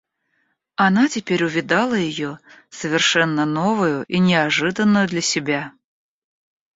Она 0.77 1.07
теперь 1.09 1.43
увидала 1.45 1.93
ее 1.93 2.39
совершенно 2.71 3.45
новою 3.45 4.03
и 4.07 4.17
неожиданною 4.17 5.07
для 5.07 5.21
себя. 5.21 5.73